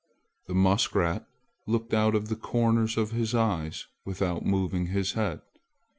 The 0.47 0.55
muskrat 0.55 1.27
looked 1.67 1.93
out 1.93 2.15
of 2.15 2.27
the 2.27 2.35
corners 2.35 2.97
of 2.97 3.11
his 3.11 3.35
eyes 3.35 3.85
without 4.03 4.43
moving 4.43 4.87
his 4.87 5.11
head. 5.11 5.41